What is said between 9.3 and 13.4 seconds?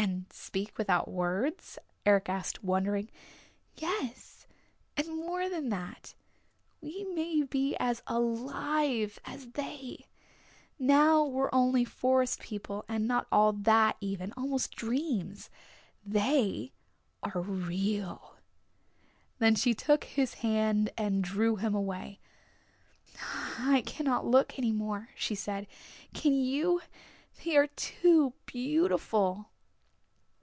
they. Now we're only Forest people, and not